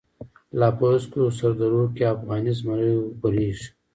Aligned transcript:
لاپه 0.59 0.85
هسکوسردروکی، 0.93 2.03
افغانی 2.13 2.51
زمری 2.59 2.91
غوریږی 3.17 3.67